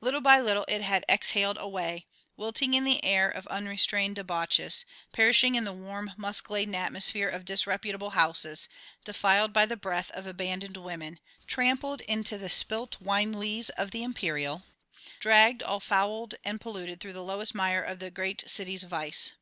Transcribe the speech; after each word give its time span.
Little 0.00 0.22
by 0.22 0.40
little 0.40 0.64
it 0.68 0.80
had 0.80 1.04
exhaled 1.06 1.58
away, 1.60 2.06
wilting 2.34 2.72
in 2.72 2.84
the 2.84 3.04
air 3.04 3.28
of 3.28 3.46
unrestrained 3.48 4.16
debauches, 4.16 4.86
perishing 5.12 5.54
in 5.54 5.64
the 5.64 5.72
warm 5.74 6.12
musk 6.16 6.48
laden 6.48 6.74
atmosphere 6.74 7.28
of 7.28 7.44
disreputable 7.44 8.08
houses, 8.16 8.70
defiled 9.04 9.52
by 9.52 9.66
the 9.66 9.76
breath 9.76 10.10
of 10.12 10.26
abandoned 10.26 10.78
women, 10.78 11.20
trampled 11.46 12.00
into 12.00 12.38
the 12.38 12.48
spilt 12.48 12.98
wine 13.02 13.38
lees 13.38 13.68
of 13.68 13.90
the 13.90 14.02
Imperial, 14.02 14.62
dragged 15.20 15.62
all 15.62 15.80
fouled 15.80 16.36
and 16.42 16.58
polluted 16.58 16.98
through 16.98 17.12
the 17.12 17.22
lowest 17.22 17.54
mire 17.54 17.82
of 17.82 17.98
the 17.98 18.10
great 18.10 18.44
city's 18.48 18.84
vice. 18.84 19.32